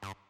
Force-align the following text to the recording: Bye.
Bye. 0.00 0.29